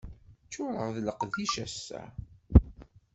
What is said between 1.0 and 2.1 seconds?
leqdic ass-a.